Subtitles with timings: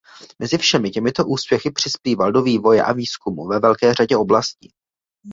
[0.39, 4.73] Mezi všemi těmito úspěchy přispíval do vývoje a výzkumu ve velké řadě oblastí.